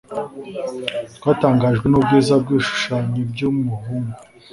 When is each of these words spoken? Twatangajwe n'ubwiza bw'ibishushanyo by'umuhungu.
Twatangajwe 1.17 1.85
n'ubwiza 1.89 2.33
bw'ibishushanyo 2.41 3.19
by'umuhungu. 3.31 4.15